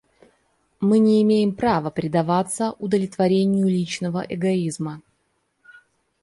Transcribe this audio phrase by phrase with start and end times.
[0.79, 5.03] Мы не имеем права предаваться удовлетворению личного эгоизма.